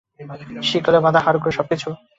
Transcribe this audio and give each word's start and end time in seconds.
শিকলে 0.63 0.99
বাঁধা 1.05 1.19
হাড়গোড়, 1.25 1.53
সবকিছু। 1.57 1.87